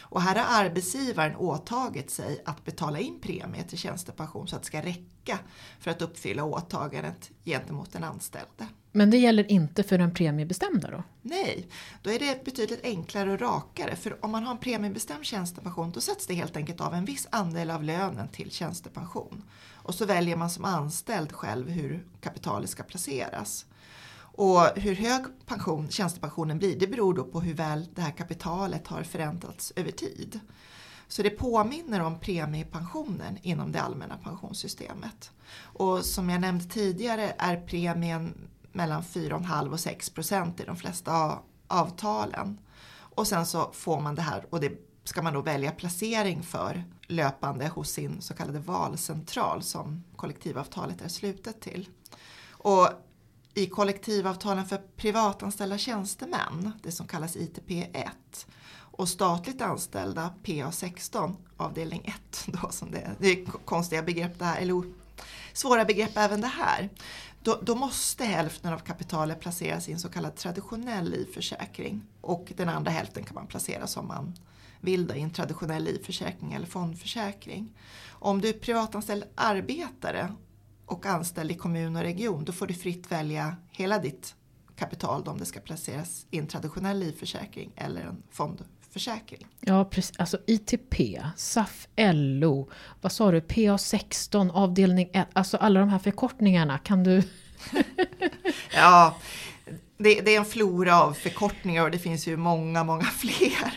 Och 0.00 0.22
här 0.22 0.36
har 0.36 0.64
arbetsgivaren 0.64 1.36
åtagit 1.36 2.10
sig 2.10 2.42
att 2.44 2.64
betala 2.64 2.98
in 2.98 3.20
premie 3.20 3.62
till 3.62 3.78
tjänstepension 3.78 4.48
så 4.48 4.56
att 4.56 4.62
det 4.62 4.66
ska 4.66 4.82
räcka 4.82 5.38
för 5.80 5.90
att 5.90 6.02
uppfylla 6.02 6.44
åtagandet 6.44 7.30
gentemot 7.44 7.92
den 7.92 8.04
anställde. 8.04 8.66
Men 8.92 9.10
det 9.10 9.18
gäller 9.18 9.50
inte 9.50 9.82
för 9.82 9.98
den 9.98 10.14
premiebestämda 10.14 10.90
då? 10.90 11.02
Nej, 11.22 11.66
då 12.02 12.10
är 12.10 12.18
det 12.18 12.44
betydligt 12.44 12.84
enklare 12.84 13.32
och 13.32 13.40
rakare. 13.40 13.96
För 13.96 14.24
om 14.24 14.30
man 14.30 14.44
har 14.44 14.52
en 14.52 14.58
premiebestämd 14.58 15.24
tjänstepension 15.24 15.90
då 15.90 16.00
sätts 16.00 16.26
det 16.26 16.34
helt 16.34 16.56
enkelt 16.56 16.80
av 16.80 16.94
en 16.94 17.04
viss 17.04 17.26
andel 17.30 17.70
av 17.70 17.82
lönen 17.82 18.28
till 18.28 18.50
tjänstepension. 18.50 19.42
Och 19.72 19.94
så 19.94 20.04
väljer 20.04 20.36
man 20.36 20.50
som 20.50 20.64
anställd 20.64 21.32
själv 21.32 21.68
hur 21.68 22.04
kapitalet 22.20 22.70
ska 22.70 22.82
placeras. 22.82 23.66
Och 24.32 24.60
hur 24.76 24.94
hög 24.94 25.24
pension, 25.46 25.88
tjänstepensionen 25.90 26.58
blir 26.58 26.78
det 26.78 26.86
beror 26.86 27.14
då 27.14 27.24
på 27.24 27.40
hur 27.40 27.54
väl 27.54 27.88
det 27.94 28.02
här 28.02 28.10
kapitalet 28.10 28.86
har 28.86 29.02
förändrats 29.02 29.72
över 29.76 29.90
tid. 29.90 30.40
Så 31.08 31.22
det 31.22 31.30
påminner 31.30 32.00
om 32.00 32.18
premiepensionen 32.20 33.38
inom 33.42 33.72
det 33.72 33.80
allmänna 33.80 34.16
pensionssystemet. 34.16 35.30
Och 35.58 36.04
som 36.04 36.30
jag 36.30 36.40
nämnde 36.40 36.64
tidigare 36.64 37.34
är 37.38 37.56
premien 37.56 38.34
mellan 38.72 39.02
4,5 39.02 39.72
och 39.72 39.80
6 39.80 40.10
procent 40.10 40.60
i 40.60 40.64
de 40.64 40.76
flesta 40.76 41.38
avtalen. 41.68 42.58
Och 42.92 43.26
sen 43.26 43.46
så 43.46 43.70
får 43.72 44.00
man 44.00 44.14
det 44.14 44.22
här 44.22 44.46
och 44.50 44.60
det 44.60 44.72
ska 45.04 45.22
man 45.22 45.32
då 45.32 45.40
välja 45.40 45.70
placering 45.70 46.42
för 46.42 46.84
löpande 47.06 47.68
hos 47.68 47.90
sin 47.90 48.20
så 48.20 48.34
kallade 48.34 48.58
valcentral 48.58 49.62
som 49.62 50.04
kollektivavtalet 50.16 51.02
är 51.02 51.08
slutet 51.08 51.60
till. 51.60 51.88
Och 52.50 52.88
i 53.54 53.66
kollektivavtalen 53.66 54.66
för 54.66 54.80
privatanställda 54.96 55.78
tjänstemän, 55.78 56.72
det 56.82 56.92
som 56.92 57.06
kallas 57.06 57.36
ITP1, 57.36 58.08
och 59.00 59.08
statligt 59.08 59.62
anställda 59.62 60.34
PA16 60.44 61.34
avdelning 61.56 62.14
1, 62.32 62.44
då 62.46 62.70
som 62.70 62.90
det, 62.90 63.10
det 63.18 63.28
är 63.28 63.46
konstiga 63.46 64.02
begrepp 64.02 64.38
det 64.38 64.44
här, 64.44 64.60
eller 64.60 64.82
svåra 65.52 65.84
begrepp 65.84 66.16
även 66.16 66.40
det 66.40 66.46
här. 66.46 66.88
Då, 67.42 67.60
då, 67.62 67.74
måste 67.74 68.24
hälften 68.24 68.72
av 68.72 68.78
kapitalet 68.78 69.40
placeras 69.40 69.88
i 69.88 69.92
en 69.92 69.98
så 69.98 70.08
kallad 70.08 70.36
traditionell 70.36 71.10
livförsäkring 71.10 72.02
och 72.20 72.52
den 72.56 72.68
andra 72.68 72.90
hälften 72.90 73.24
kan 73.24 73.34
man 73.34 73.46
placera 73.46 73.86
som 73.86 74.06
man 74.06 74.34
vill 74.80 75.06
då, 75.06 75.14
i 75.14 75.20
en 75.20 75.30
traditionell 75.30 75.84
livförsäkring 75.84 76.52
eller 76.52 76.66
fondförsäkring. 76.66 77.76
Om 78.08 78.40
du 78.40 78.48
är 78.48 78.52
privatanställd 78.52 79.24
arbetare 79.34 80.34
och 80.86 81.06
anställd 81.06 81.50
i 81.50 81.54
kommun 81.54 81.96
och 81.96 82.02
region 82.02 82.44
då 82.44 82.52
får 82.52 82.66
du 82.66 82.74
fritt 82.74 83.12
välja 83.12 83.56
hela 83.70 83.98
ditt 83.98 84.34
kapital 84.76 85.28
om 85.28 85.38
det 85.38 85.44
ska 85.44 85.60
placeras 85.60 86.26
i 86.30 86.38
en 86.38 86.46
traditionell 86.46 86.98
livförsäkring 86.98 87.72
eller 87.76 88.00
en 88.00 88.22
fondförsäkring. 88.90 89.46
Ja, 89.60 89.84
precis. 89.84 90.18
Alltså 90.18 90.38
ITP, 90.46 91.18
SAF, 91.36 91.88
LO, 91.96 92.70
vad 93.00 93.12
sa 93.12 93.30
du, 93.30 93.40
PA16, 93.40 94.50
avdelning 94.52 95.10
1, 95.12 95.28
alltså 95.32 95.56
alla 95.56 95.80
de 95.80 95.88
här 95.88 95.98
förkortningarna, 95.98 96.78
kan 96.78 97.04
du? 97.04 97.22
ja, 98.74 99.16
det, 99.98 100.20
det, 100.20 100.34
är 100.34 100.38
en 100.38 100.44
flora 100.44 101.02
av 101.02 101.12
förkortningar 101.12 101.84
och 101.84 101.90
det 101.90 101.98
finns 101.98 102.26
ju 102.26 102.36
många, 102.36 102.84
många 102.84 103.04
fler. 103.18 103.72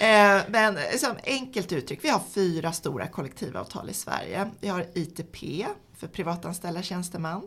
Eh, 0.00 0.42
men 0.48 0.78
som 0.98 1.16
enkelt 1.24 1.72
uttryckt, 1.72 2.04
vi 2.04 2.08
har 2.08 2.22
fyra 2.34 2.72
stora 2.72 3.06
kollektivavtal 3.06 3.90
i 3.90 3.94
Sverige. 3.94 4.50
Vi 4.60 4.68
har 4.68 4.86
ITP 4.94 5.66
för 5.96 6.06
privatanställda 6.06 6.82
tjänsteman, 6.82 7.42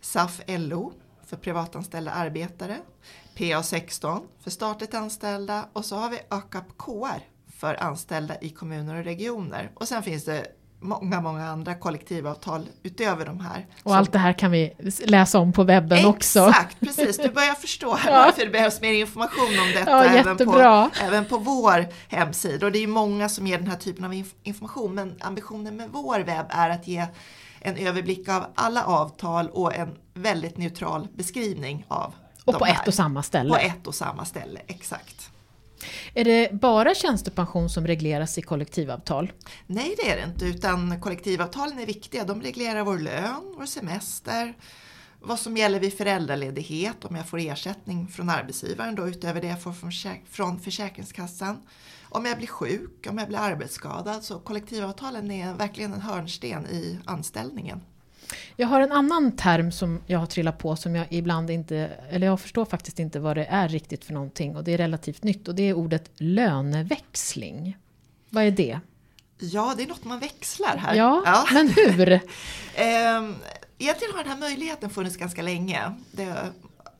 SAF-LO 0.00 0.92
för 1.32 1.36
privatanställda 1.36 2.10
arbetare, 2.10 2.78
PA16 3.36 4.20
för 4.42 4.50
statligt 4.50 4.94
anställda 4.94 5.64
och 5.72 5.84
så 5.84 5.96
har 5.96 6.10
vi 6.10 6.18
AKAP 6.28 6.64
KR 6.78 7.20
för 7.58 7.82
anställda 7.82 8.34
i 8.40 8.50
kommuner 8.50 8.98
och 8.98 9.04
regioner. 9.04 9.70
Och 9.74 9.88
sen 9.88 10.02
finns 10.02 10.24
det 10.24 10.46
många, 10.80 11.20
många 11.20 11.44
andra 11.44 11.74
kollektivavtal 11.74 12.68
utöver 12.82 13.26
de 13.26 13.40
här. 13.40 13.66
Och 13.82 13.96
allt 13.96 14.12
det 14.12 14.18
här 14.18 14.32
kan 14.32 14.50
vi 14.50 14.72
läsa 15.04 15.38
om 15.38 15.52
på 15.52 15.64
webben 15.64 15.98
Exakt, 15.98 16.16
också. 16.16 16.48
Exakt, 16.48 16.80
precis. 16.80 17.16
Du 17.16 17.28
börjar 17.28 17.54
förstå 17.54 17.98
ja. 18.06 18.12
varför 18.12 18.44
det 18.44 18.50
behövs 18.50 18.80
mer 18.80 18.92
information 18.92 19.58
om 19.60 19.72
detta 19.74 19.90
ja, 19.90 20.04
även, 20.04 20.36
på, 20.36 20.90
även 21.02 21.24
på 21.24 21.38
vår 21.38 21.86
hemsida. 22.08 22.66
Och 22.66 22.72
det 22.72 22.78
är 22.78 22.86
många 22.86 23.28
som 23.28 23.46
ger 23.46 23.58
den 23.58 23.66
här 23.66 23.76
typen 23.76 24.04
av 24.04 24.24
information 24.42 24.94
men 24.94 25.16
ambitionen 25.20 25.76
med 25.76 25.88
vår 25.92 26.18
webb 26.18 26.46
är 26.48 26.70
att 26.70 26.88
ge 26.88 27.06
en 27.64 27.76
överblick 27.76 28.28
av 28.28 28.44
alla 28.54 28.84
avtal 28.84 29.48
och 29.48 29.74
en 29.74 29.96
väldigt 30.14 30.56
neutral 30.56 31.08
beskrivning 31.14 31.84
av 31.88 32.14
Och 32.44 32.58
på 32.58 32.64
här. 32.64 32.82
ett 32.82 32.88
och 32.88 32.94
samma 32.94 33.22
ställe. 33.22 33.50
På 33.50 33.56
ett 33.56 33.86
och 33.86 33.94
samma 33.94 34.24
ställe, 34.24 34.60
exakt. 34.66 35.30
Är 36.14 36.24
det 36.24 36.52
bara 36.52 36.94
tjänstepension 36.94 37.70
som 37.70 37.86
regleras 37.86 38.38
i 38.38 38.42
kollektivavtal? 38.42 39.32
Nej 39.66 39.94
det 39.98 40.10
är 40.10 40.16
det 40.16 40.22
inte, 40.32 40.44
utan 40.44 41.00
kollektivavtalen 41.00 41.78
är 41.78 41.86
viktiga. 41.86 42.24
De 42.24 42.42
reglerar 42.42 42.84
vår 42.84 42.98
lön, 42.98 43.54
vår 43.58 43.66
semester, 43.66 44.54
vad 45.20 45.38
som 45.38 45.56
gäller 45.56 45.80
vid 45.80 45.96
föräldraledighet, 45.98 47.04
om 47.04 47.16
jag 47.16 47.28
får 47.28 47.38
ersättning 47.40 48.08
från 48.08 48.30
arbetsgivaren 48.30 48.94
då 48.94 49.08
utöver 49.08 49.40
det 49.40 49.46
jag 49.46 49.62
får 49.62 49.74
från 50.30 50.60
Försäkringskassan. 50.60 51.56
Om 52.14 52.24
jag 52.24 52.38
blir 52.38 52.46
sjuk, 52.46 53.06
om 53.10 53.18
jag 53.18 53.28
blir 53.28 53.38
arbetsskadad. 53.38 54.24
Så 54.24 54.38
kollektivavtalen 54.38 55.30
är 55.30 55.54
verkligen 55.54 55.92
en 55.92 56.00
hörnsten 56.00 56.66
i 56.66 56.98
anställningen. 57.04 57.80
Jag 58.56 58.68
har 58.68 58.80
en 58.80 58.92
annan 58.92 59.36
term 59.36 59.72
som 59.72 60.00
jag 60.06 60.18
har 60.18 60.26
trillat 60.26 60.58
på 60.58 60.76
som 60.76 60.94
jag 60.94 61.06
ibland 61.10 61.50
inte, 61.50 61.76
eller 62.10 62.26
jag 62.26 62.40
förstår 62.40 62.64
faktiskt 62.64 62.98
inte 62.98 63.20
vad 63.20 63.36
det 63.36 63.44
är 63.44 63.68
riktigt 63.68 64.04
för 64.04 64.12
någonting 64.12 64.56
och 64.56 64.64
det 64.64 64.72
är 64.72 64.78
relativt 64.78 65.22
nytt 65.22 65.48
och 65.48 65.54
det 65.54 65.62
är 65.62 65.74
ordet 65.74 66.10
löneväxling. 66.16 67.76
Vad 68.30 68.44
är 68.44 68.50
det? 68.50 68.80
Ja, 69.38 69.74
det 69.76 69.82
är 69.82 69.86
något 69.86 70.04
man 70.04 70.18
växlar 70.18 70.76
här. 70.76 70.94
Ja, 70.94 71.22
ja. 71.26 71.44
men 71.52 71.68
hur? 71.68 72.12
Ehm, 72.74 73.34
egentligen 73.78 74.14
har 74.14 74.22
den 74.22 74.32
här 74.32 74.38
möjligheten 74.38 74.90
funnits 74.90 75.16
ganska 75.16 75.42
länge. 75.42 75.92
Det 76.12 76.36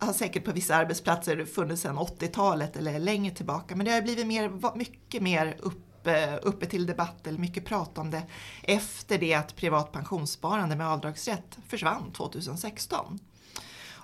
har 0.05 0.13
säkert 0.13 0.45
på 0.45 0.53
vissa 0.53 0.77
arbetsplatser 0.77 1.45
funnits 1.45 1.83
sedan 1.83 1.99
80-talet 1.99 2.77
eller 2.77 2.99
längre 2.99 3.35
tillbaka. 3.35 3.77
Men 3.77 3.87
det 3.87 3.93
har 3.93 4.03
blivit 4.03 4.27
mer, 4.27 4.77
mycket 4.77 5.23
mer 5.23 5.57
uppe, 5.61 6.25
eh, 6.25 6.39
uppe 6.43 6.67
till 6.67 6.87
debatt 6.87 7.27
eller 7.27 7.39
mycket 7.39 7.65
prat 7.65 7.99
om 7.99 8.11
det 8.11 8.23
efter 8.63 9.19
det 9.19 9.35
att 9.35 9.57
privat 9.57 9.93
pensionssparande 9.93 10.77
med 10.77 10.89
avdragsrätt 10.89 11.59
försvann 11.69 12.13
2016. 12.13 13.19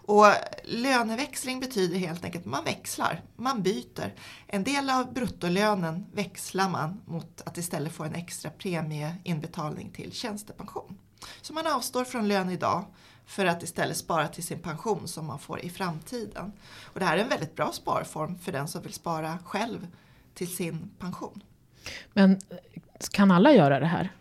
Och 0.09 0.27
löneväxling 0.65 1.61
betyder 1.61 1.99
helt 1.99 2.25
enkelt 2.25 2.45
att 2.45 2.51
man 2.51 2.65
växlar, 2.65 3.23
man 3.37 3.63
byter. 3.63 4.15
En 4.47 4.65
del 4.65 4.91
av 4.91 5.13
bruttolönen 5.13 6.07
växlar 6.13 6.69
man 6.69 7.01
mot 7.07 7.43
att 7.47 7.59
istället 7.59 7.93
få 7.93 8.05
en 8.05 8.15
extra 8.15 8.51
premieinbetalning 8.51 9.91
till 9.91 10.13
tjänstepension. 10.13 10.99
Så 11.43 11.53
man 11.53 11.67
avstår 11.67 12.05
från 12.05 12.29
lön 12.29 12.51
idag 12.51 12.85
för 13.29 13.47
att 13.47 13.63
istället 13.63 13.97
spara 13.97 14.29
till 14.29 14.45
sin 14.45 14.59
pension 14.59 15.09
som 15.09 15.27
man 15.27 15.39
får 15.39 15.61
i 15.61 15.71
framtiden. 15.71 16.53
Och 16.85 17.01
det 17.01 17.07
här 17.07 17.17
är 17.17 17.23
en 17.23 17.29
väldigt 17.29 17.57
bra 17.57 17.73
sparform 17.73 18.39
för 18.39 18.53
den 18.53 18.69
som 18.69 18.83
vill 18.83 18.93
spara 18.93 19.39
själv 19.45 19.87
till 20.35 20.57
sin 20.57 20.91
pension. 20.99 21.43
Men 22.13 22.41
kan 23.11 23.31
alla 23.31 23.53
göra 23.53 23.81
det 23.81 23.87
här? 23.87 24.13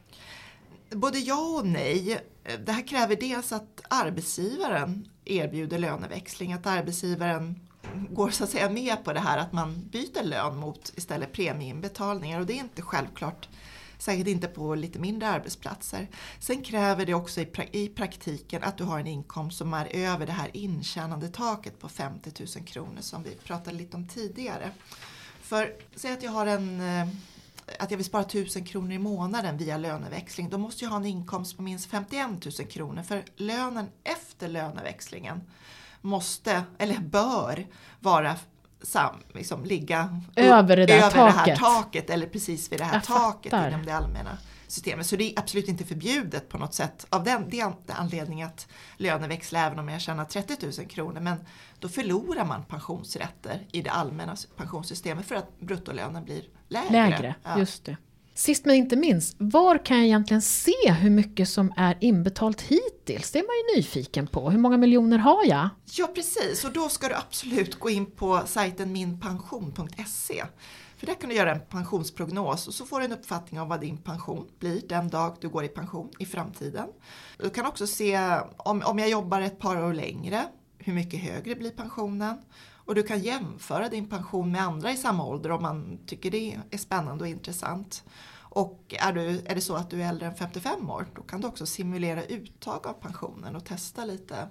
Både 0.89 1.19
ja 1.19 1.59
och 1.59 1.67
nej. 1.67 2.21
Det 2.65 2.71
här 2.71 2.87
kräver 2.87 3.15
dels 3.15 3.51
att 3.51 3.81
arbetsgivaren 3.89 5.09
erbjuder 5.25 5.79
löneväxling, 5.79 6.53
att 6.53 6.65
arbetsgivaren 6.65 7.67
går 8.09 8.29
så 8.29 8.43
att 8.43 8.49
säga 8.49 8.69
med 8.69 9.03
på 9.03 9.13
det 9.13 9.19
här 9.19 9.37
att 9.37 9.53
man 9.53 9.89
byter 9.91 10.23
lön 10.23 10.57
mot 10.57 10.93
istället 10.95 11.33
premieinbetalningar 11.33 12.39
och 12.39 12.45
det 12.45 12.53
är 12.53 12.59
inte 12.59 12.81
självklart 12.81 13.49
Säkert 13.97 14.27
inte 14.27 14.47
på 14.47 14.75
lite 14.75 14.99
mindre 14.99 15.29
arbetsplatser. 15.29 16.07
Sen 16.39 16.61
kräver 16.63 17.05
det 17.05 17.13
också 17.13 17.41
i, 17.71 17.87
praktiken 17.87 18.63
att 18.63 18.77
du 18.77 18.83
har 18.83 18.99
en 18.99 19.07
inkomst 19.07 19.57
som 19.57 19.73
är 19.73 19.95
över 19.95 20.25
det 20.25 20.31
här 20.31 20.49
intjänandetaket 20.53 21.79
på 21.79 21.89
50 21.89 22.31
000 22.39 22.65
kronor 22.65 23.01
som 23.01 23.23
vi 23.23 23.35
pratade 23.35 23.77
lite 23.77 23.97
om 23.97 24.07
tidigare. 24.07 24.71
För 25.41 25.73
säg 25.95 26.13
att 26.13 26.23
jag 26.23 26.31
har 26.31 26.45
en 26.45 26.81
eh, 26.81 27.07
att 27.79 27.91
jag 27.91 27.97
vill 27.97 28.05
spara 28.05 28.21
1000 28.21 28.65
kronor 28.65 28.91
i 28.91 28.97
månaden 28.97 29.57
via 29.57 29.77
löneväxling, 29.77 30.49
då 30.49 30.57
måste 30.57 30.83
jag 30.83 30.89
ha 30.89 30.97
en 30.97 31.05
inkomst 31.05 31.57
på 31.57 31.63
minst 31.63 31.89
51 31.89 32.29
000 32.59 32.67
kronor. 32.67 33.03
För 33.03 33.23
lönen 33.35 33.87
efter 34.03 34.47
löneväxlingen 34.47 35.41
måste, 36.01 36.63
eller 36.77 36.99
bör, 36.99 37.67
vara 37.99 38.35
sam, 38.81 39.15
liksom, 39.33 39.65
ligga 39.65 40.21
över, 40.35 40.77
det, 40.77 40.85
där 40.85 40.97
över 40.97 41.09
taket. 41.11 41.45
det 41.45 41.51
här 41.51 41.55
taket 41.55 42.09
eller 42.09 42.27
precis 42.27 42.71
vid 42.71 42.79
det 42.79 42.83
här 42.83 42.93
jag 42.93 43.03
taket 43.03 43.51
fattar. 43.51 43.67
inom 43.67 43.85
det 43.85 43.91
allmänna 43.95 44.37
systemet. 44.67 45.05
Så 45.05 45.15
det 45.15 45.23
är 45.33 45.39
absolut 45.39 45.67
inte 45.67 45.85
förbjudet 45.85 46.49
på 46.49 46.57
något 46.57 46.73
sätt 46.73 47.05
av 47.09 47.23
den, 47.23 47.49
den 47.49 47.73
anledningen 47.87 48.47
att 48.47 48.67
löneväxla 48.97 49.59
även 49.65 49.79
om 49.79 49.89
jag 49.89 50.01
tjänar 50.01 50.25
30 50.25 50.65
000 50.79 50.87
kronor. 50.89 51.19
Men 51.19 51.37
då 51.79 51.89
förlorar 51.89 52.45
man 52.45 52.63
pensionsrätter 52.63 53.67
i 53.71 53.81
det 53.81 53.89
allmänna 53.91 54.35
pensionssystemet 54.57 55.25
för 55.25 55.35
att 55.35 55.59
bruttolönen 55.59 56.23
blir 56.25 56.43
lägre. 56.67 56.91
Lägre, 56.91 57.35
Ja. 57.43 57.59
just 57.59 57.85
det. 57.85 57.97
Sist 58.37 58.65
men 58.65 58.75
inte 58.75 58.95
minst, 58.95 59.35
var 59.37 59.85
kan 59.85 59.97
jag 59.97 60.05
egentligen 60.05 60.41
se 60.41 60.91
hur 60.91 61.09
mycket 61.09 61.49
som 61.49 61.73
är 61.77 61.97
inbetalt 62.01 62.61
hittills? 62.61 63.31
Det 63.31 63.39
är 63.39 63.43
man 63.43 63.73
ju 63.73 63.77
nyfiken 63.77 64.27
på. 64.27 64.49
Hur 64.49 64.59
många 64.59 64.77
miljoner 64.77 65.17
har 65.17 65.45
jag? 65.45 65.69
Ja 65.97 66.07
precis, 66.07 66.65
och 66.65 66.71
då 66.71 66.89
ska 66.89 67.07
du 67.07 67.15
absolut 67.15 67.79
gå 67.79 67.89
in 67.89 68.05
på 68.05 68.41
sajten 68.45 68.91
minpension.se. 68.93 70.43
För 70.97 71.05
där 71.05 71.13
kan 71.13 71.29
du 71.29 71.35
göra 71.35 71.51
en 71.51 71.59
pensionsprognos 71.59 72.67
och 72.67 72.73
så 72.73 72.85
får 72.85 72.99
du 72.99 73.05
en 73.05 73.11
uppfattning 73.11 73.61
om 73.61 73.69
vad 73.69 73.81
din 73.81 73.97
pension 73.97 74.47
blir 74.59 74.81
den 74.89 75.09
dag 75.09 75.37
du 75.41 75.49
går 75.49 75.63
i 75.63 75.67
pension 75.67 76.09
i 76.19 76.25
framtiden. 76.25 76.87
Du 77.37 77.49
kan 77.49 77.65
också 77.65 77.87
se 77.87 78.39
om, 78.57 78.81
om 78.85 78.99
jag 78.99 79.09
jobbar 79.09 79.41
ett 79.41 79.59
par 79.59 79.83
år 79.83 79.93
längre, 79.93 80.45
hur 80.77 80.93
mycket 80.93 81.19
högre 81.19 81.55
blir 81.55 81.71
pensionen? 81.71 82.37
Och 82.87 82.95
du 82.95 83.03
kan 83.03 83.19
jämföra 83.19 83.89
din 83.89 84.09
pension 84.09 84.51
med 84.51 84.61
andra 84.61 84.91
i 84.91 84.97
samma 84.97 85.25
ålder 85.25 85.51
om 85.51 85.61
man 85.61 85.99
tycker 86.05 86.31
det 86.31 86.59
är 86.71 86.77
spännande 86.77 87.23
och 87.23 87.29
intressant. 87.29 88.03
Och 88.39 88.95
är, 88.99 89.13
du, 89.13 89.41
är 89.45 89.55
det 89.55 89.61
så 89.61 89.75
att 89.75 89.89
du 89.89 90.03
är 90.03 90.09
äldre 90.09 90.27
än 90.27 90.35
55 90.35 90.89
år, 90.89 91.07
då 91.15 91.21
kan 91.21 91.41
du 91.41 91.47
också 91.47 91.65
simulera 91.65 92.23
uttag 92.23 92.87
av 92.87 92.93
pensionen 92.93 93.55
och 93.55 93.65
testa 93.65 94.05
lite 94.05 94.47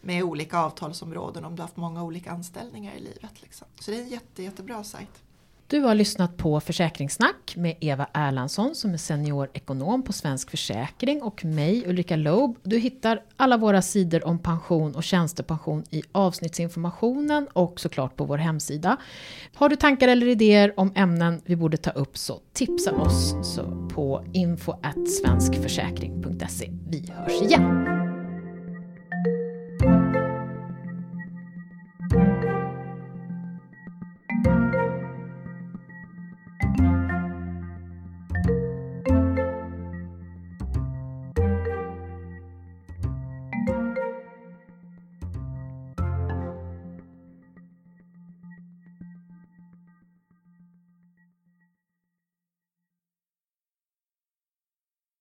med 0.00 0.22
olika 0.22 0.58
avtalsområden 0.58 1.44
om 1.44 1.56
du 1.56 1.62
har 1.62 1.66
haft 1.66 1.76
många 1.76 2.02
olika 2.02 2.30
anställningar 2.30 2.94
i 2.94 3.00
livet. 3.00 3.42
Liksom. 3.42 3.68
Så 3.80 3.90
det 3.90 3.96
är 3.96 4.02
en 4.02 4.08
jätte, 4.08 4.42
jättebra 4.42 4.84
sajt. 4.84 5.22
Du 5.68 5.80
har 5.80 5.94
lyssnat 5.94 6.36
på 6.36 6.60
Försäkringssnack 6.60 7.54
med 7.56 7.76
Eva 7.80 8.06
Erlandsson 8.12 8.74
som 8.74 8.92
är 8.92 8.96
seniorekonom 8.96 10.02
på 10.02 10.12
Svensk 10.12 10.50
Försäkring 10.50 11.22
och 11.22 11.44
mig 11.44 11.84
Ulrika 11.86 12.16
Loeb. 12.16 12.56
Du 12.62 12.78
hittar 12.78 13.22
alla 13.36 13.56
våra 13.56 13.82
sidor 13.82 14.26
om 14.26 14.38
pension 14.38 14.94
och 14.94 15.04
tjänstepension 15.04 15.84
i 15.90 16.02
avsnittsinformationen 16.12 17.48
och 17.52 17.80
såklart 17.80 18.16
på 18.16 18.24
vår 18.24 18.38
hemsida. 18.38 18.96
Har 19.54 19.68
du 19.68 19.76
tankar 19.76 20.08
eller 20.08 20.26
idéer 20.26 20.72
om 20.76 20.92
ämnen 20.94 21.40
vi 21.44 21.56
borde 21.56 21.76
ta 21.76 21.90
upp 21.90 22.18
så 22.18 22.40
tipsa 22.52 22.92
oss 22.92 23.34
så 23.42 23.88
på 23.94 24.24
info 24.32 24.72
svenskförsäkring.se. 25.22 26.70
Vi 26.88 27.12
hörs 27.16 27.42
igen! 27.42 27.95